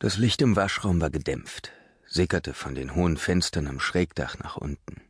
Das 0.00 0.16
Licht 0.16 0.42
im 0.42 0.54
Waschraum 0.54 1.00
war 1.00 1.10
gedämpft, 1.10 1.72
sickerte 2.06 2.54
von 2.54 2.76
den 2.76 2.94
hohen 2.94 3.16
Fenstern 3.16 3.66
am 3.66 3.80
Schrägdach 3.80 4.38
nach 4.38 4.56
unten. 4.56 5.02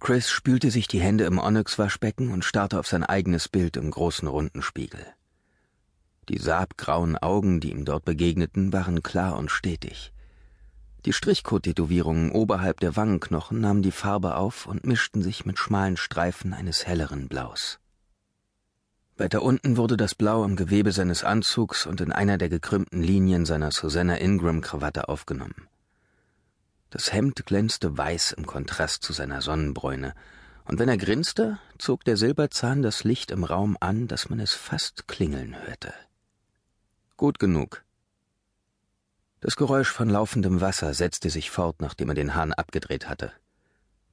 Chris 0.00 0.28
spülte 0.28 0.72
sich 0.72 0.88
die 0.88 1.00
Hände 1.00 1.22
im 1.22 1.38
Onyx-Waschbecken 1.38 2.32
und 2.32 2.44
starrte 2.44 2.80
auf 2.80 2.88
sein 2.88 3.04
eigenes 3.04 3.48
Bild 3.48 3.76
im 3.76 3.92
großen 3.92 4.26
runden 4.26 4.60
Spiegel. 4.60 5.06
Die 6.28 6.38
saabgrauen 6.38 7.16
Augen, 7.16 7.60
die 7.60 7.70
ihm 7.70 7.84
dort 7.84 8.04
begegneten, 8.04 8.72
waren 8.72 9.04
klar 9.04 9.36
und 9.36 9.52
stetig. 9.52 10.12
Die 11.04 11.12
Strichcode-Tätowierungen 11.12 12.32
oberhalb 12.32 12.80
der 12.80 12.96
Wangenknochen 12.96 13.60
nahmen 13.60 13.82
die 13.82 13.92
Farbe 13.92 14.34
auf 14.34 14.66
und 14.66 14.84
mischten 14.84 15.22
sich 15.22 15.46
mit 15.46 15.60
schmalen 15.60 15.96
Streifen 15.96 16.54
eines 16.54 16.88
helleren 16.88 17.28
Blaus. 17.28 17.78
Weiter 19.18 19.42
unten 19.42 19.76
wurde 19.76 19.96
das 19.96 20.14
Blau 20.14 20.44
im 20.44 20.54
Gewebe 20.54 20.92
seines 20.92 21.24
Anzugs 21.24 21.86
und 21.86 22.00
in 22.00 22.12
einer 22.12 22.38
der 22.38 22.48
gekrümmten 22.48 23.02
Linien 23.02 23.46
seiner 23.46 23.72
Susanna 23.72 24.16
Ingram-Krawatte 24.16 25.08
aufgenommen. 25.08 25.66
Das 26.90 27.12
Hemd 27.12 27.44
glänzte 27.44 27.98
weiß 27.98 28.32
im 28.32 28.46
Kontrast 28.46 29.02
zu 29.02 29.12
seiner 29.12 29.42
Sonnenbräune, 29.42 30.14
und 30.64 30.78
wenn 30.78 30.88
er 30.88 30.98
grinste, 30.98 31.58
zog 31.78 32.04
der 32.04 32.16
Silberzahn 32.16 32.82
das 32.82 33.02
Licht 33.02 33.30
im 33.32 33.42
Raum 33.42 33.76
an, 33.80 34.06
dass 34.06 34.28
man 34.28 34.38
es 34.38 34.52
fast 34.52 35.08
klingeln 35.08 35.56
hörte. 35.66 35.92
Gut 37.16 37.40
genug. 37.40 37.84
Das 39.40 39.56
Geräusch 39.56 39.90
von 39.90 40.08
laufendem 40.08 40.60
Wasser 40.60 40.94
setzte 40.94 41.30
sich 41.30 41.50
fort, 41.50 41.80
nachdem 41.80 42.10
er 42.10 42.14
den 42.14 42.34
Hahn 42.34 42.52
abgedreht 42.52 43.08
hatte. 43.08 43.32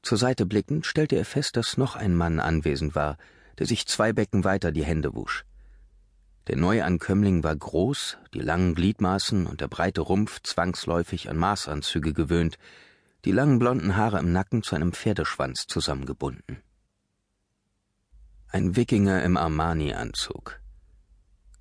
Zur 0.02 0.18
Seite 0.18 0.46
blickend 0.46 0.88
stellte 0.88 1.16
er 1.16 1.26
fest, 1.26 1.58
dass 1.58 1.78
noch 1.78 1.96
ein 1.96 2.16
Mann 2.16 2.40
anwesend 2.40 2.96
war, 2.96 3.18
der 3.60 3.68
sich 3.68 3.88
zwei 3.88 4.14
Becken 4.14 4.44
weiter 4.44 4.72
die 4.72 4.86
Hände 4.86 5.16
wusch. 5.16 5.46
Der 6.48 6.58
Neuankömmling 6.58 7.44
war 7.44 7.56
groß, 7.56 8.18
die 8.34 8.40
langen 8.40 8.76
Gliedmaßen 8.76 9.48
und 9.48 9.62
der 9.62 9.68
breite 9.68 10.02
Rumpf 10.02 10.42
zwangsläufig 10.44 11.30
an 11.30 11.38
Maßanzüge 11.38 12.14
gewöhnt, 12.14 12.58
die 13.26 13.32
langen 13.32 13.58
blonden 13.58 13.96
Haare 13.96 14.20
im 14.20 14.32
Nacken 14.32 14.62
zu 14.62 14.76
einem 14.76 14.94
Pferdeschwanz 14.94 15.66
zusammengebunden. 15.66 16.62
Ein 18.50 18.76
Wikinger 18.76 19.24
im 19.24 19.38
Armani-Anzug. 19.38 20.62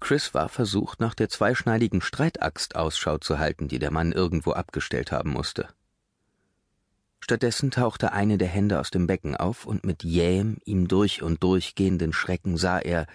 Chris 0.01 0.35
war 0.35 0.51
versucht, 0.51 1.01
nach 1.01 1.15
der 1.15 1.31
zweischneidigen 1.31 2.03
Streitaxt 2.03 2.77
Ausschau 2.77 3.17
zu 3.17 3.39
halten, 3.39 3.69
die 3.69 3.79
der 3.79 3.91
Mann 3.91 4.13
irgendwo 4.13 4.53
abgestellt 4.53 5.11
haben 5.11 5.31
musste. 5.31 5.69
Stattdessen 7.25 7.71
tauchte 7.71 8.13
eine 8.13 8.37
der 8.37 8.49
Hände 8.49 8.79
aus 8.79 8.91
dem 8.91 9.07
Becken 9.07 9.35
auf, 9.35 9.65
und 9.65 9.83
mit 9.83 10.05
jähem, 10.05 10.59
ihm 10.67 10.89
durch 10.89 11.23
und 11.23 11.43
durch 11.43 11.75
gehenden 11.75 12.13
Schrecken 12.13 12.59
sah 12.59 12.79
er, 12.79 13.07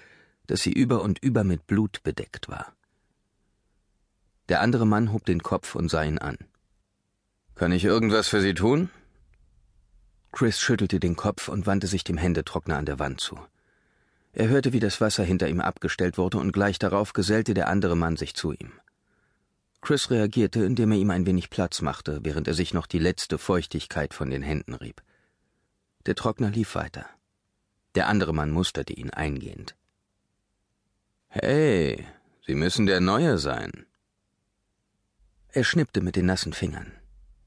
dass 0.48 0.62
sie 0.62 0.74
über 0.74 1.04
und 1.04 1.20
über 1.20 1.44
mit 1.44 1.68
Blut 1.68 2.02
bedeckt 2.02 2.50
war. 2.50 2.74
Der 4.50 4.62
andere 4.62 4.88
Mann 4.88 5.14
hob 5.14 5.26
den 5.26 5.44
Kopf 5.44 5.76
und 5.76 5.92
sah 5.92 6.02
ihn 6.02 6.18
an. 6.18 6.40
Kann 7.54 7.72
ich 7.72 7.86
irgendwas 7.86 8.28
für 8.28 8.42
Sie 8.42 8.56
tun? 8.56 8.90
Chris 10.32 10.60
schüttelte 10.60 11.00
den 11.00 11.16
Kopf 11.16 11.48
und 11.48 11.68
wandte 11.68 11.86
sich 11.86 12.04
dem 12.04 12.18
Händetrockner 12.18 12.78
an 12.78 12.88
der 12.88 12.98
Wand 12.98 13.22
zu. 13.22 13.40
Er 14.34 14.48
hörte, 14.48 14.74
wie 14.74 14.80
das 14.80 15.00
Wasser 15.02 15.24
hinter 15.24 15.50
ihm 15.50 15.62
abgestellt 15.62 16.18
wurde, 16.18 16.40
und 16.40 16.52
gleich 16.52 16.80
darauf 16.80 17.14
gesellte 17.14 17.54
der 17.54 17.68
andere 17.68 17.96
Mann 17.96 18.18
sich 18.18 18.34
zu 18.34 18.54
ihm. 18.54 18.72
Chris 19.82 20.12
reagierte, 20.12 20.64
indem 20.64 20.92
er 20.92 20.98
ihm 20.98 21.10
ein 21.10 21.26
wenig 21.26 21.50
Platz 21.50 21.82
machte, 21.82 22.20
während 22.24 22.48
er 22.48 22.54
sich 22.54 22.74
noch 22.74 22.86
die 22.86 23.00
letzte 23.00 23.38
Feuchtigkeit 23.38 24.14
von 24.14 24.30
den 24.30 24.42
Händen 24.42 24.74
rieb. 24.74 25.02
Der 26.06 26.16
Trockner 26.16 26.50
lief 26.50 26.76
weiter. 26.76 27.06
Der 27.96 28.08
andere 28.08 28.34
Mann 28.34 28.52
musterte 28.52 28.94
ihn 28.94 29.10
eingehend. 29.10 29.76
Hey, 31.28 32.06
Sie 32.46 32.56
müssen 32.56 32.88
der 32.88 33.00
Neue 33.00 33.38
sein. 33.38 33.86
Er 35.50 35.64
schnippte 35.64 36.02
mit 36.02 36.16
den 36.16 36.26
nassen 36.26 36.54
Fingern. 36.54 36.92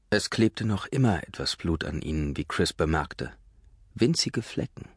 Es 0.09 0.29
klebte 0.29 0.65
noch 0.65 0.85
immer 0.87 1.23
etwas 1.27 1.55
Blut 1.55 1.83
an 1.83 2.01
ihnen, 2.01 2.37
wie 2.37 2.45
Chris 2.45 2.71
bemerkte. 2.73 3.33
Winzige 3.93 4.41
Flecken. 4.41 4.87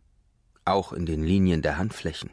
Auch 0.65 0.93
in 0.93 1.07
den 1.07 1.25
Linien 1.25 1.63
der 1.63 1.79
Handflächen. 1.79 2.31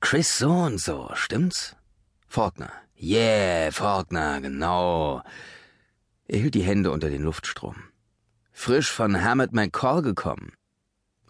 Chris 0.00 0.38
so 0.38 0.52
und 0.52 0.78
so, 0.78 1.10
stimmt's? 1.14 1.74
Faulkner, 2.28 2.72
Yeah, 2.98 3.70
Faulkner, 3.72 4.40
genau. 4.40 5.22
Er 6.28 6.38
hielt 6.38 6.54
die 6.54 6.62
Hände 6.62 6.90
unter 6.90 7.10
den 7.10 7.22
Luftstrom. 7.22 7.76
Frisch 8.52 8.90
von 8.90 9.22
Hammett 9.22 9.52
McCall 9.52 10.00
gekommen. 10.00 10.52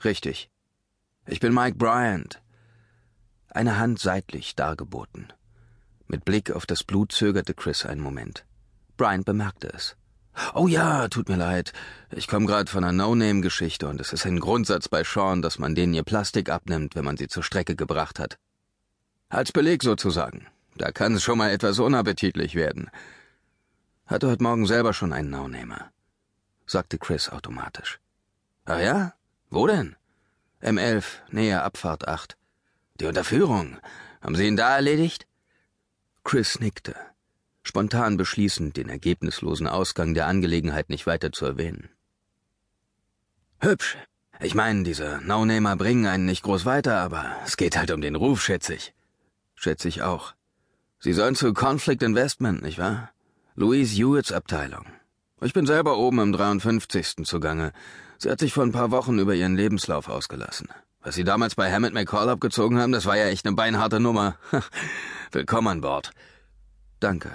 Richtig. 0.05 0.49
Ich 1.27 1.41
bin 1.41 1.53
Mike 1.53 1.77
Bryant. 1.77 2.41
Eine 3.51 3.79
Hand 3.79 3.99
seitlich 3.99 4.55
dargeboten. 4.55 5.33
Mit 6.07 6.25
Blick 6.25 6.53
auf 6.53 6.67
das 6.67 6.85
Blut 6.85 7.11
zögerte 7.11 7.53
Chris 7.53 7.85
einen 7.85 8.01
Moment. 8.01 8.47
Bryant 8.97 9.25
bemerkte 9.25 9.69
es. 9.75 9.97
Oh 10.55 10.69
ja, 10.69 11.09
tut 11.09 11.29
mir 11.29 11.37
leid. 11.37 11.73
Ich 12.13 12.29
komme 12.29 12.47
gerade 12.47 12.71
von 12.71 12.85
einer 12.85 12.93
No-Name-Geschichte 12.93 13.89
und 13.89 14.01
es 14.01 14.13
ist 14.13 14.25
ein 14.25 14.39
Grundsatz 14.39 14.89
bei 14.89 15.03
Sean, 15.03 15.43
dass 15.43 15.59
man 15.59 15.75
denen 15.75 15.95
ihr 15.95 16.05
Plastik 16.05 16.49
abnimmt, 16.49 16.95
wenn 16.95 17.05
man 17.05 17.17
sie 17.17 17.27
zur 17.27 17.43
Strecke 17.43 17.75
gebracht 17.75 18.21
hat. 18.21 18.39
Als 19.29 19.51
Beleg 19.51 19.83
sozusagen. 19.83 20.47
Da 20.79 20.93
kann 20.93 21.15
es 21.15 21.23
schon 21.23 21.39
mal 21.39 21.51
etwas 21.51 21.79
unappetitlich 21.79 22.55
werden. 22.55 22.91
Hatte 24.07 24.29
heute 24.29 24.43
Morgen 24.43 24.67
selber 24.67 24.93
schon 24.93 25.13
einen 25.13 25.31
No-Namer, 25.31 25.91
sagte 26.67 26.99
Chris 26.99 27.29
automatisch. 27.29 27.99
Ach 28.67 28.79
ja? 28.79 29.15
Wo 29.51 29.67
denn? 29.67 29.97
M11, 30.63 31.05
näher 31.31 31.65
Abfahrt 31.65 32.07
8. 32.07 32.37
Die 33.01 33.07
Unterführung. 33.07 33.79
Haben 34.21 34.37
Sie 34.37 34.47
ihn 34.47 34.57
da 34.57 34.75
erledigt? 34.77 35.27
Chris 36.25 36.61
nickte, 36.61 36.97
spontan 37.63 38.17
beschließend, 38.17 38.77
den 38.77 38.89
ergebnislosen 38.89 39.67
Ausgang 39.67 40.15
der 40.15 40.27
Angelegenheit 40.27 40.89
nicht 40.89 41.07
weiter 41.07 41.33
zu 41.33 41.47
erwähnen. 41.47 41.89
Hübsch. 43.61 43.97
Ich 44.41 44.55
meine, 44.55 44.83
diese 44.83 45.21
No-Namer 45.23 45.77
bringen 45.77 46.07
einen 46.07 46.27
nicht 46.27 46.43
groß 46.43 46.65
weiter, 46.67 46.99
aber 46.99 47.37
es 47.45 47.57
geht 47.57 47.77
halt 47.77 47.91
um 47.91 48.01
den 48.01 48.17
Ruf, 48.17 48.43
schätze 48.43 48.75
ich. 48.75 48.95
Schätze 49.55 49.89
ich 49.89 50.03
auch. 50.03 50.36
Sie 50.99 51.13
sollen 51.13 51.35
zu 51.35 51.53
Conflict 51.53 52.03
Investment, 52.03 52.63
nicht 52.63 52.79
wahr? 52.79 53.11
Louise 53.55 53.95
Hewitts 53.95 54.33
Abteilung. 54.33 54.87
Ich 55.43 55.53
bin 55.53 55.67
selber 55.67 55.99
oben 55.99 56.19
im 56.19 56.33
53. 56.33 57.25
zugange. 57.25 57.73
Sie 58.19 58.31
hat 58.31 58.41
sich 58.41 58.53
vor 58.53 58.65
ein 58.65 58.73
paar 58.73 58.91
Wochen 58.91 59.19
über 59.19 59.35
ihren 59.35 59.57
Lebenslauf 59.57 60.09
ausgelassen. 60.09 60.69
Was 61.03 61.15
Sie 61.15 61.25
damals 61.25 61.55
bei 61.55 61.71
Hammett 61.71 61.93
McCall 61.93 62.29
abgezogen 62.29 62.81
haben, 62.81 62.93
das 62.93 63.07
war 63.07 63.17
ja 63.17 63.27
echt 63.27 63.47
eine 63.47 63.55
beinharte 63.55 64.01
Nummer. 64.01 64.37
Willkommen 65.33 65.69
an 65.69 65.81
Bord. 65.83 66.11
Danke. 66.99 67.31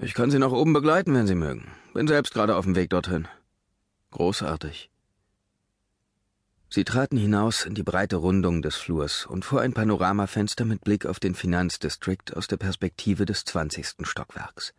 Ich 0.00 0.14
kann 0.14 0.30
Sie 0.30 0.38
nach 0.38 0.52
oben 0.52 0.72
begleiten, 0.72 1.14
wenn 1.14 1.26
Sie 1.26 1.34
mögen. 1.34 1.70
Bin 1.94 2.06
selbst 2.06 2.34
gerade 2.34 2.56
auf 2.56 2.64
dem 2.64 2.76
Weg 2.76 2.90
dorthin. 2.90 3.26
Großartig. 4.10 4.91
Sie 6.74 6.84
traten 6.84 7.18
hinaus 7.18 7.66
in 7.66 7.74
die 7.74 7.82
breite 7.82 8.16
Rundung 8.16 8.62
des 8.62 8.76
Flurs 8.76 9.26
und 9.26 9.44
vor 9.44 9.60
ein 9.60 9.74
Panoramafenster 9.74 10.64
mit 10.64 10.82
Blick 10.82 11.04
auf 11.04 11.20
den 11.20 11.34
Finanzdistrikt 11.34 12.34
aus 12.34 12.46
der 12.46 12.56
Perspektive 12.56 13.26
des 13.26 13.44
zwanzigsten 13.44 14.06
Stockwerks. 14.06 14.72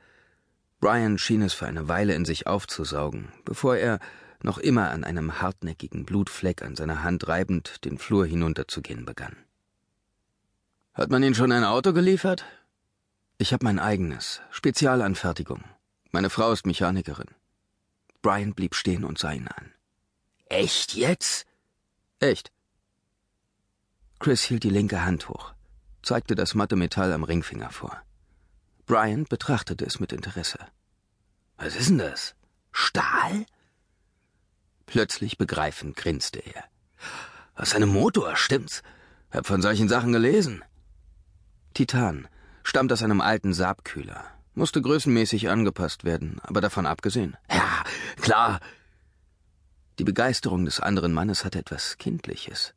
Brian 0.80 1.20
schien 1.20 1.44
es 1.44 1.53
für 1.53 1.68
eine 1.68 1.88
Weile 1.88 2.16
in 2.16 2.26
sich 2.26 2.48
aufzusaugen, 2.48 3.32
bevor 3.46 3.78
er, 3.78 4.00
noch 4.42 4.58
immer 4.58 4.90
an 4.90 5.03
einem 5.03 5.40
hartnäckigen 5.40 6.03
Blutfleck 6.03 6.64
an 6.64 6.76
seiner 6.76 7.03
Hand 7.03 7.28
reibend, 7.28 7.86
den 7.86 8.00
Flur 8.00 8.26
hinunterzugehen 8.26 9.06
begann. 9.06 9.36
Hat 10.96 11.12
man 11.12 11.22
Ihnen 11.22 11.36
schon 11.36 11.52
ein 11.52 11.64
Auto 11.64 11.94
geliefert? 11.94 12.44
Ich 13.38 13.53
habe 13.53 13.66
mein 13.66 13.78
eigenes, 13.78 14.42
Spezialanfertigung. 14.50 15.64
Meine 16.12 16.32
Frau 16.32 16.53
ist 16.53 16.66
Mechanikerin. 16.66 17.30
Brian 18.24 18.56
blieb 18.56 18.74
stehen 18.74 19.03
und 19.03 19.20
sah 19.20 19.32
ihn 19.32 19.48
an. 19.48 19.72
Echt 20.50 20.96
jetzt? 20.96 21.46
Echt. 22.23 22.53
Chris 24.19 24.44
hielt 24.44 24.63
die 24.63 24.69
linke 24.69 25.03
Hand 25.03 25.28
hoch, 25.28 25.53
zeigte 26.03 26.35
das 26.35 26.56
matte 26.56 26.78
Metall 26.78 27.11
am 27.11 27.25
Ringfinger 27.25 27.69
vor. 27.69 28.01
Brian 28.85 29.25
betrachtete 29.25 29.85
es 29.85 30.00
mit 30.00 30.14
Interesse. 30.14 30.58
Was 31.58 31.75
ist 31.75 31.90
denn 31.90 31.97
das? 31.97 32.35
Stahl? 32.72 33.46
Plötzlich 34.85 35.37
begreifend 35.37 35.97
grinste 35.97 36.40
er. 36.40 36.64
Aus 37.55 37.75
einem 37.75 37.90
Motor, 37.90 38.37
stimmt's? 38.37 38.84
Hab 39.29 39.46
von 39.46 39.61
solchen 39.61 39.90
Sachen 39.90 40.14
gelesen. 40.14 40.64
Titan 41.73 42.29
stammt 42.64 42.93
aus 42.93 43.03
einem 43.03 43.19
alten 43.19 43.53
Saabkühler. 43.53 44.23
Musste 44.53 44.81
größenmäßig 44.81 45.49
angepasst 45.49 46.05
werden, 46.05 46.40
aber 46.41 46.61
davon 46.61 46.85
abgesehen. 46.85 47.35
Ja, 47.52 47.84
klar, 48.22 48.61
die 49.99 50.03
Begeisterung 50.03 50.66
des 50.66 50.79
anderen 50.79 51.13
Mannes 51.13 51.45
hatte 51.45 51.59
etwas 51.59 51.97
Kindliches. 51.97 52.73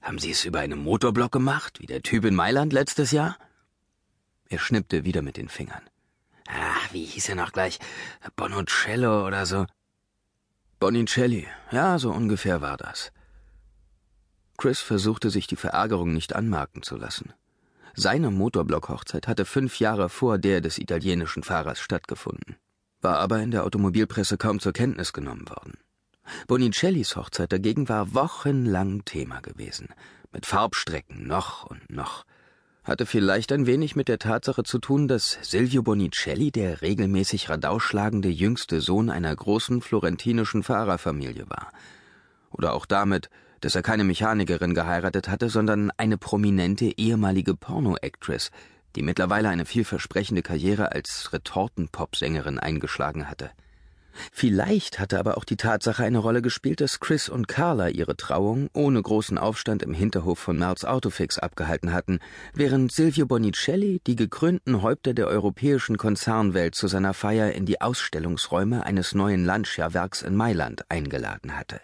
Haben 0.00 0.18
Sie 0.18 0.32
es 0.32 0.44
über 0.44 0.60
einen 0.60 0.82
Motorblock 0.82 1.30
gemacht, 1.30 1.80
wie 1.80 1.86
der 1.86 2.02
Typ 2.02 2.24
in 2.24 2.34
Mailand 2.34 2.72
letztes 2.72 3.12
Jahr? 3.12 3.36
Er 4.48 4.58
schnippte 4.58 5.04
wieder 5.04 5.22
mit 5.22 5.36
den 5.36 5.48
Fingern. 5.48 5.82
Ah, 6.48 6.80
wie 6.90 7.04
hieß 7.04 7.30
er 7.30 7.36
noch 7.36 7.52
gleich? 7.52 7.78
Bonocello 8.36 9.26
oder 9.26 9.46
so? 9.46 9.66
Bonicelli, 10.80 11.46
ja, 11.70 11.98
so 11.98 12.10
ungefähr 12.10 12.60
war 12.60 12.76
das. 12.76 13.12
Chris 14.58 14.80
versuchte 14.80 15.30
sich 15.30 15.46
die 15.46 15.56
Verärgerung 15.56 16.12
nicht 16.12 16.34
anmerken 16.34 16.82
zu 16.82 16.96
lassen. 16.96 17.32
Seine 17.94 18.30
Motorblock-Hochzeit 18.30 19.28
hatte 19.28 19.44
fünf 19.44 19.78
Jahre 19.78 20.08
vor 20.08 20.38
der 20.38 20.60
des 20.60 20.78
italienischen 20.78 21.42
Fahrers 21.42 21.78
stattgefunden, 21.78 22.56
war 23.00 23.18
aber 23.18 23.40
in 23.40 23.52
der 23.52 23.64
Automobilpresse 23.64 24.38
kaum 24.38 24.60
zur 24.60 24.72
Kenntnis 24.72 25.12
genommen 25.12 25.48
worden. 25.48 25.78
Bonicellis 26.46 27.16
Hochzeit 27.16 27.52
dagegen 27.52 27.88
war 27.88 28.14
wochenlang 28.14 29.04
Thema 29.04 29.40
gewesen, 29.40 29.88
mit 30.32 30.46
Farbstrecken 30.46 31.26
noch 31.26 31.64
und 31.64 31.90
noch. 31.90 32.24
Hatte 32.84 33.06
vielleicht 33.06 33.52
ein 33.52 33.66
wenig 33.66 33.94
mit 33.94 34.08
der 34.08 34.18
Tatsache 34.18 34.64
zu 34.64 34.78
tun, 34.78 35.06
dass 35.06 35.38
Silvio 35.42 35.82
Bonicelli 35.82 36.50
der 36.50 36.82
regelmäßig 36.82 37.48
Radau 37.48 37.78
schlagende 37.78 38.28
jüngste 38.28 38.80
Sohn 38.80 39.08
einer 39.08 39.34
großen 39.34 39.80
florentinischen 39.82 40.64
Fahrerfamilie 40.64 41.48
war. 41.48 41.72
Oder 42.50 42.74
auch 42.74 42.86
damit, 42.86 43.30
dass 43.60 43.76
er 43.76 43.82
keine 43.82 44.02
Mechanikerin 44.02 44.74
geheiratet 44.74 45.28
hatte, 45.28 45.48
sondern 45.48 45.92
eine 45.96 46.18
prominente 46.18 46.86
ehemalige 46.86 47.54
Porno-Actress, 47.54 48.50
die 48.96 49.02
mittlerweile 49.02 49.48
eine 49.48 49.64
vielversprechende 49.64 50.42
Karriere 50.42 50.90
als 50.90 51.32
Retortenpop-Sängerin 51.32 52.58
eingeschlagen 52.58 53.30
hatte. 53.30 53.50
Vielleicht 54.32 54.98
hatte 54.98 55.18
aber 55.18 55.36
auch 55.36 55.44
die 55.44 55.56
Tatsache 55.56 56.04
eine 56.04 56.18
Rolle 56.18 56.42
gespielt, 56.42 56.80
dass 56.80 57.00
Chris 57.00 57.28
und 57.28 57.48
Carla 57.48 57.88
ihre 57.88 58.16
Trauung 58.16 58.68
ohne 58.72 59.00
großen 59.00 59.38
Aufstand 59.38 59.82
im 59.82 59.94
Hinterhof 59.94 60.38
von 60.38 60.58
Merz 60.58 60.84
Autofix 60.84 61.38
abgehalten 61.38 61.92
hatten, 61.92 62.20
während 62.54 62.92
Silvio 62.92 63.26
Bonicelli 63.26 64.00
die 64.06 64.16
gekrönten 64.16 64.82
Häupter 64.82 65.14
der 65.14 65.26
europäischen 65.26 65.96
Konzernwelt 65.96 66.74
zu 66.74 66.88
seiner 66.88 67.14
Feier 67.14 67.52
in 67.52 67.66
die 67.66 67.80
Ausstellungsräume 67.80 68.84
eines 68.84 69.14
neuen 69.14 69.44
Lancia-Werks 69.44 70.22
in 70.22 70.36
Mailand 70.36 70.90
eingeladen 70.90 71.56
hatte. 71.56 71.80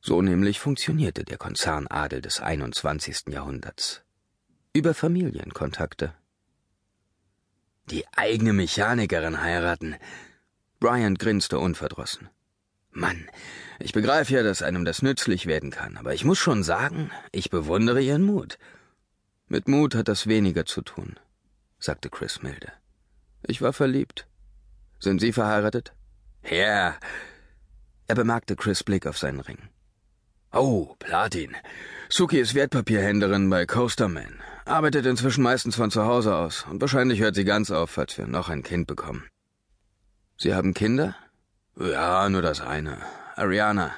So 0.00 0.22
nämlich 0.22 0.60
funktionierte 0.60 1.24
der 1.24 1.36
Konzernadel 1.36 2.20
des 2.20 2.40
21. 2.40 3.24
Jahrhunderts. 3.28 4.02
Über 4.72 4.94
Familienkontakte. 4.94 6.14
Die 7.90 8.04
eigene 8.16 8.52
Mechanikerin 8.52 9.40
heiraten, 9.40 9.96
Brian 10.78 11.14
grinste 11.14 11.58
unverdrossen. 11.58 12.28
Mann, 12.90 13.28
ich 13.78 13.92
begreife 13.92 14.34
ja, 14.34 14.42
dass 14.42 14.62
einem 14.62 14.84
das 14.84 15.02
nützlich 15.02 15.46
werden 15.46 15.70
kann, 15.70 15.96
aber 15.96 16.14
ich 16.14 16.24
muss 16.24 16.38
schon 16.38 16.62
sagen, 16.62 17.10
ich 17.32 17.50
bewundere 17.50 18.00
Ihren 18.00 18.22
Mut. 18.22 18.58
Mit 19.48 19.68
Mut 19.68 19.94
hat 19.94 20.08
das 20.08 20.26
weniger 20.26 20.64
zu 20.64 20.82
tun, 20.82 21.18
sagte 21.78 22.10
Chris 22.10 22.42
milde. 22.42 22.72
Ich 23.42 23.62
war 23.62 23.72
verliebt. 23.72 24.26
Sind 24.98 25.20
Sie 25.20 25.32
verheiratet? 25.32 25.92
Ja. 26.50 26.96
Er 28.08 28.14
bemerkte 28.14 28.56
Chris 28.56 28.82
Blick 28.82 29.06
auf 29.06 29.18
seinen 29.18 29.40
Ring. 29.40 29.58
Oh, 30.52 30.94
Platin. 30.98 31.54
Suki 32.08 32.38
ist 32.38 32.54
Wertpapierhändlerin 32.54 33.50
bei 33.50 33.66
Coasterman. 33.66 34.40
Arbeitet 34.64 35.06
inzwischen 35.06 35.42
meistens 35.42 35.76
von 35.76 35.90
zu 35.90 36.04
Hause 36.06 36.34
aus 36.34 36.64
und 36.70 36.80
wahrscheinlich 36.80 37.20
hört 37.20 37.34
sie 37.34 37.44
ganz 37.44 37.70
auf, 37.70 37.90
falls 37.90 38.16
wir 38.16 38.26
noch 38.26 38.48
ein 38.48 38.62
Kind 38.62 38.86
bekommen. 38.86 39.28
Sie 40.38 40.54
haben 40.54 40.74
Kinder? 40.74 41.14
Ja, 41.78 42.28
nur 42.28 42.42
das 42.42 42.60
eine. 42.60 42.98
Ariana. 43.36 43.92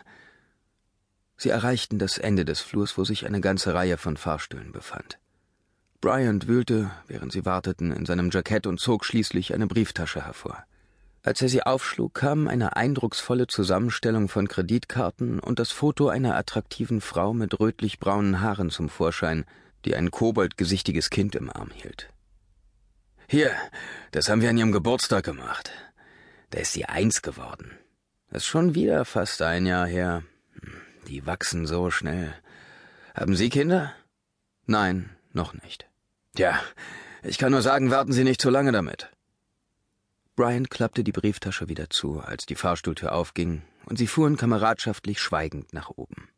Sie 1.37 1.50
erreichten 1.50 1.99
das 1.99 2.19
Ende 2.19 2.44
des 2.44 2.61
Flurs, 2.61 2.99
wo 2.99 3.05
sich 3.05 3.26
eine 3.26 3.40
ganze 3.40 3.75
Reihe 3.75 3.96
von 3.96 4.17
Fahrstühlen 4.17 4.73
befand. 4.73 5.19
Bryant 6.00 6.46
wühlte, 6.46 6.90
während 7.08 7.32
sie 7.32 7.44
warteten, 7.44 7.93
in 7.93 8.06
seinem 8.06 8.31
Jackett 8.31 8.67
und 8.67 8.79
zog 8.79 9.05
schließlich 9.05 9.52
eine 9.52 9.67
Brieftasche 9.67 10.25
hervor. 10.25 10.64
Als 11.25 11.43
er 11.43 11.49
sie 11.49 11.64
aufschlug, 11.64 12.14
kam 12.14 12.46
eine 12.46 12.76
eindrucksvolle 12.76 13.49
Zusammenstellung 13.49 14.29
von 14.29 14.46
Kreditkarten 14.46 15.40
und 15.40 15.58
das 15.58 15.73
Foto 15.73 16.08
einer 16.08 16.37
attraktiven 16.37 17.00
Frau 17.00 17.35
mit 17.35 17.58
rötlich-braunen 17.58 18.40
Haaren 18.40 18.70
zum 18.70 18.88
Vorschein, 18.88 19.44
die 19.85 19.96
ein 19.96 20.12
koboldgesichtiges 20.12 21.11
Kind 21.11 21.35
im 21.35 21.50
Arm 21.50 21.70
hielt. 21.70 22.08
Hier, 23.29 23.50
das 24.12 24.29
haben 24.29 24.40
wir 24.40 24.50
an 24.50 24.58
ihrem 24.58 24.73
Geburtstag 24.73 25.25
gemacht. 25.25 25.70
Da 26.50 26.61
ist 26.61 26.73
sie 26.73 26.87
eins 26.87 27.23
geworden. 27.23 27.79
Das 28.31 28.43
ist 28.43 28.49
schon 28.49 28.75
wieder 28.75 29.05
fast 29.05 29.43
ein 29.43 29.67
Jahr 29.67 29.87
her. 29.87 30.23
Die 31.06 31.27
wachsen 31.27 31.67
so 31.67 31.91
schnell. 31.91 32.35
Haben 33.15 33.35
Sie 33.35 33.49
Kinder? 33.49 33.93
Nein, 34.67 35.11
noch 35.33 35.55
nicht. 35.55 35.89
Tja, 36.35 36.61
ich 37.23 37.39
kann 37.39 37.53
nur 37.53 37.62
sagen, 37.62 37.91
warten 37.91 38.12
Sie 38.12 38.25
nicht 38.25 38.41
zu 38.41 38.50
lange 38.50 38.73
damit. 38.73 39.11
Brian 40.37 40.69
klappte 40.69 41.03
die 41.03 41.12
Brieftasche 41.12 41.69
wieder 41.69 41.91
zu, 41.91 42.21
als 42.21 42.47
die 42.47 42.55
Fahrstuhltür 42.55 43.12
aufging, 43.12 43.62
und 43.87 43.99
sie 43.99 44.06
fuhren 44.06 44.37
kameradschaftlich 44.37 45.21
schweigend 45.21 45.73
nach 45.73 45.91
oben. 45.91 46.29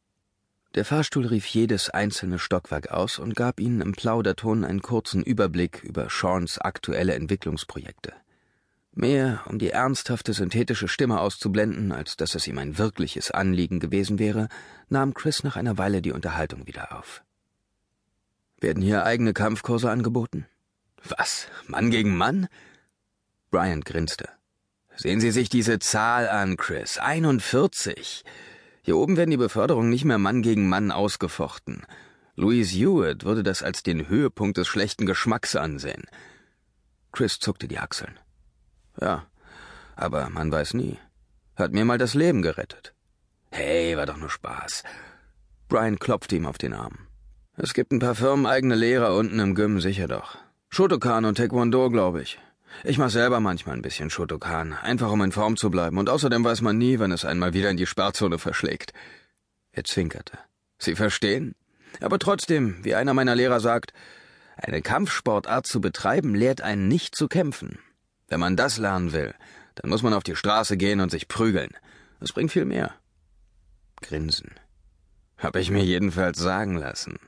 Der 0.74 0.84
Fahrstuhl 0.84 1.26
rief 1.26 1.46
jedes 1.46 1.90
einzelne 1.90 2.38
Stockwerk 2.38 2.92
aus 2.92 3.18
und 3.18 3.34
gab 3.34 3.60
ihnen 3.60 3.80
im 3.80 3.92
Plauderton 3.92 4.64
einen 4.64 4.80
kurzen 4.80 5.22
Überblick 5.22 5.82
über 5.82 6.08
Seans 6.08 6.58
aktuelle 6.58 7.14
Entwicklungsprojekte. 7.14 8.14
Mehr, 8.92 9.42
um 9.46 9.58
die 9.58 9.70
ernsthafte 9.70 10.32
synthetische 10.32 10.88
Stimme 10.88 11.20
auszublenden, 11.20 11.92
als 11.92 12.16
dass 12.16 12.34
es 12.34 12.48
ihm 12.48 12.58
ein 12.58 12.76
wirkliches 12.76 13.30
Anliegen 13.30 13.78
gewesen 13.78 14.18
wäre, 14.18 14.48
nahm 14.88 15.14
Chris 15.14 15.44
nach 15.44 15.56
einer 15.56 15.78
Weile 15.78 16.02
die 16.02 16.12
Unterhaltung 16.12 16.66
wieder 16.66 16.98
auf. 16.98 17.22
Werden 18.60 18.82
hier 18.82 19.04
eigene 19.04 19.32
Kampfkurse 19.32 19.90
angeboten? 19.90 20.46
Was? 21.08 21.46
Mann 21.66 21.90
gegen 21.90 22.16
Mann? 22.16 22.48
Brian 23.50 23.80
grinste. 23.80 24.28
Sehen 24.96 25.20
Sie 25.20 25.30
sich 25.30 25.48
diese 25.48 25.78
Zahl 25.78 26.28
an, 26.28 26.56
Chris. 26.56 26.98
41. 26.98 28.24
Hier 28.82 28.96
oben 28.96 29.16
werden 29.16 29.30
die 29.30 29.36
Beförderungen 29.36 29.88
nicht 29.88 30.04
mehr 30.04 30.18
Mann 30.18 30.42
gegen 30.42 30.68
Mann 30.68 30.90
ausgefochten. 30.90 31.86
Louise 32.34 32.76
Hewitt 32.76 33.24
würde 33.24 33.42
das 33.42 33.62
als 33.62 33.82
den 33.82 34.08
Höhepunkt 34.08 34.58
des 34.58 34.68
schlechten 34.68 35.06
Geschmacks 35.06 35.56
ansehen. 35.56 36.04
Chris 37.12 37.38
zuckte 37.38 37.66
die 37.66 37.78
Achseln. 37.78 38.18
Ja, 39.00 39.26
aber 39.96 40.28
man 40.30 40.50
weiß 40.50 40.74
nie. 40.74 40.98
Hat 41.56 41.72
mir 41.72 41.84
mal 41.84 41.98
das 41.98 42.14
Leben 42.14 42.42
gerettet. 42.42 42.94
Hey, 43.50 43.96
war 43.96 44.06
doch 44.06 44.16
nur 44.16 44.30
Spaß. 44.30 44.84
Brian 45.68 45.98
klopfte 45.98 46.36
ihm 46.36 46.46
auf 46.46 46.58
den 46.58 46.74
Arm. 46.74 47.06
Es 47.56 47.74
gibt 47.74 47.92
ein 47.92 47.98
paar 47.98 48.14
firmeneigene 48.14 48.74
Lehrer 48.74 49.14
unten 49.14 49.38
im 49.38 49.54
Gym, 49.54 49.80
sicher 49.80 50.08
doch. 50.08 50.38
Shotokan 50.68 51.24
und 51.24 51.36
Taekwondo, 51.36 51.90
glaube 51.90 52.22
ich. 52.22 52.38
Ich 52.84 52.98
mach 52.98 53.10
selber 53.10 53.40
manchmal 53.40 53.76
ein 53.76 53.82
bisschen 53.82 54.10
Shotokan, 54.10 54.72
einfach 54.72 55.10
um 55.10 55.22
in 55.22 55.32
Form 55.32 55.56
zu 55.56 55.70
bleiben, 55.70 55.98
und 55.98 56.08
außerdem 56.08 56.44
weiß 56.44 56.60
man 56.62 56.78
nie, 56.78 56.98
wann 56.98 57.12
es 57.12 57.24
einmal 57.24 57.52
wieder 57.52 57.70
in 57.70 57.76
die 57.76 57.86
Sperrzone 57.86 58.38
verschlägt. 58.38 58.92
Er 59.72 59.84
zwinkerte. 59.84 60.38
Sie 60.78 60.94
verstehen? 60.94 61.54
Aber 62.00 62.18
trotzdem, 62.18 62.82
wie 62.84 62.94
einer 62.94 63.12
meiner 63.12 63.34
Lehrer 63.34 63.60
sagt, 63.60 63.92
eine 64.56 64.80
Kampfsportart 64.80 65.66
zu 65.66 65.80
betreiben 65.80 66.34
lehrt 66.34 66.60
einen 66.60 66.88
nicht 66.88 67.14
zu 67.14 67.28
kämpfen. 67.28 67.78
Wenn 68.30 68.40
man 68.40 68.56
das 68.56 68.78
lernen 68.78 69.12
will, 69.12 69.34
dann 69.74 69.90
muss 69.90 70.02
man 70.02 70.14
auf 70.14 70.22
die 70.22 70.36
Straße 70.36 70.76
gehen 70.76 71.00
und 71.00 71.10
sich 71.10 71.28
prügeln. 71.28 71.76
Das 72.20 72.32
bringt 72.32 72.52
viel 72.52 72.64
mehr. 72.64 72.94
Grinsen. 74.00 74.52
Hab 75.36 75.56
ich 75.56 75.70
mir 75.70 75.84
jedenfalls 75.84 76.38
sagen 76.38 76.76
lassen. 76.76 77.18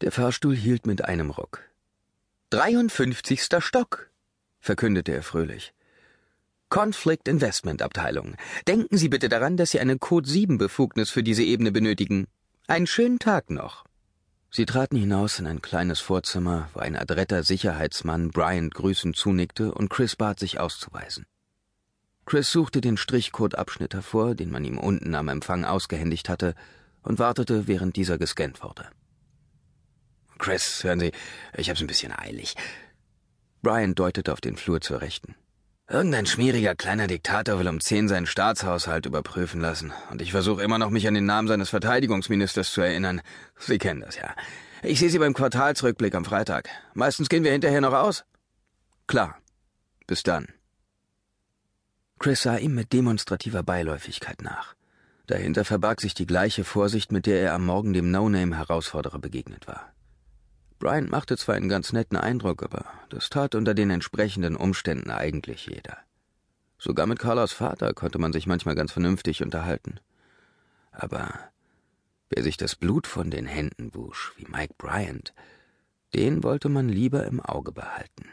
Der 0.00 0.12
Fahrstuhl 0.12 0.56
hielt 0.56 0.86
mit 0.86 1.04
einem 1.04 1.30
Ruck. 1.30 1.62
53. 2.50 3.42
Stock, 3.60 4.10
verkündete 4.58 5.12
er 5.12 5.22
fröhlich. 5.22 5.72
Conflict 6.68 7.28
Investment 7.28 7.82
Abteilung. 7.82 8.36
Denken 8.66 8.96
Sie 8.96 9.08
bitte 9.08 9.28
daran, 9.28 9.56
dass 9.56 9.70
Sie 9.70 9.80
eine 9.80 9.98
Code 9.98 10.28
7 10.28 10.58
Befugnis 10.58 11.10
für 11.10 11.22
diese 11.22 11.42
Ebene 11.42 11.70
benötigen. 11.70 12.26
Einen 12.66 12.86
schönen 12.86 13.18
Tag 13.18 13.50
noch. 13.50 13.84
Sie 14.52 14.66
traten 14.66 14.96
hinaus 14.96 15.38
in 15.38 15.46
ein 15.46 15.62
kleines 15.62 16.00
Vorzimmer, 16.00 16.68
wo 16.74 16.80
ein 16.80 16.96
adretter 16.96 17.44
Sicherheitsmann 17.44 18.30
Bryant 18.30 18.74
grüßend 18.74 19.16
zunickte 19.16 19.72
und 19.72 19.90
Chris 19.90 20.16
bat, 20.16 20.40
sich 20.40 20.58
auszuweisen. 20.58 21.24
Chris 22.26 22.50
suchte 22.50 22.80
den 22.80 22.96
Strichcode-Abschnitt 22.96 23.94
hervor, 23.94 24.34
den 24.34 24.50
man 24.50 24.64
ihm 24.64 24.78
unten 24.78 25.14
am 25.14 25.28
Empfang 25.28 25.64
ausgehändigt 25.64 26.28
hatte, 26.28 26.54
und 27.02 27.18
wartete, 27.18 27.66
während 27.68 27.96
dieser 27.96 28.18
gescannt 28.18 28.62
wurde. 28.62 28.88
Chris, 30.38 30.82
hören 30.82 31.00
Sie, 31.00 31.12
ich 31.56 31.70
hab's 31.70 31.80
ein 31.80 31.86
bisschen 31.86 32.12
eilig. 32.12 32.56
Brian 33.62 33.94
deutete 33.94 34.32
auf 34.32 34.40
den 34.40 34.56
Flur 34.56 34.80
zur 34.80 35.00
Rechten. 35.00 35.34
Irgendein 35.90 36.24
schmieriger 36.24 36.76
kleiner 36.76 37.08
Diktator 37.08 37.58
will 37.58 37.66
um 37.66 37.80
zehn 37.80 38.06
seinen 38.06 38.26
Staatshaushalt 38.26 39.06
überprüfen 39.06 39.60
lassen, 39.60 39.92
und 40.12 40.22
ich 40.22 40.30
versuche 40.30 40.62
immer 40.62 40.78
noch, 40.78 40.90
mich 40.90 41.08
an 41.08 41.14
den 41.14 41.26
Namen 41.26 41.48
seines 41.48 41.70
Verteidigungsministers 41.70 42.70
zu 42.70 42.80
erinnern. 42.80 43.22
Sie 43.58 43.76
kennen 43.76 44.00
das 44.00 44.14
ja. 44.14 44.36
Ich 44.84 45.00
sehe 45.00 45.10
Sie 45.10 45.18
beim 45.18 45.34
Quartalsrückblick 45.34 46.14
am 46.14 46.24
Freitag. 46.24 46.68
Meistens 46.94 47.28
gehen 47.28 47.42
wir 47.42 47.50
hinterher 47.50 47.80
noch 47.80 47.92
aus. 47.92 48.24
Klar. 49.08 49.36
Bis 50.06 50.22
dann. 50.22 50.46
Chris 52.20 52.42
sah 52.42 52.56
ihm 52.56 52.76
mit 52.76 52.92
demonstrativer 52.92 53.64
Beiläufigkeit 53.64 54.42
nach. 54.42 54.76
Dahinter 55.26 55.64
verbarg 55.64 56.00
sich 56.00 56.14
die 56.14 56.26
gleiche 56.26 56.62
Vorsicht, 56.62 57.10
mit 57.10 57.26
der 57.26 57.40
er 57.40 57.54
am 57.54 57.66
Morgen 57.66 57.94
dem 57.94 58.12
No-Name-Herausforderer 58.12 59.18
begegnet 59.18 59.66
war. 59.66 59.92
Bryant 60.80 61.10
machte 61.10 61.36
zwar 61.36 61.54
einen 61.54 61.68
ganz 61.68 61.92
netten 61.92 62.16
Eindruck, 62.16 62.62
aber 62.62 62.86
das 63.10 63.28
tat 63.28 63.54
unter 63.54 63.74
den 63.74 63.90
entsprechenden 63.90 64.56
Umständen 64.56 65.10
eigentlich 65.10 65.66
jeder. 65.66 65.98
Sogar 66.78 67.06
mit 67.06 67.18
Carlas 67.18 67.52
Vater 67.52 67.92
konnte 67.92 68.18
man 68.18 68.32
sich 68.32 68.46
manchmal 68.46 68.74
ganz 68.74 68.90
vernünftig 68.90 69.42
unterhalten. 69.42 70.00
Aber 70.90 71.38
wer 72.30 72.42
sich 72.42 72.56
das 72.56 72.74
Blut 72.74 73.06
von 73.06 73.30
den 73.30 73.44
Händen 73.44 73.94
wusch, 73.94 74.32
wie 74.38 74.46
Mike 74.50 74.74
Bryant, 74.78 75.34
Den 76.14 76.42
wollte 76.42 76.68
man 76.68 76.88
lieber 76.88 77.24
im 77.26 77.38
Auge 77.38 77.70
behalten. 77.70 78.24